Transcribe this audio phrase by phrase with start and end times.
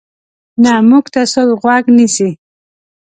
[0.63, 2.29] نه موږ ته څوک غوږ نیسي.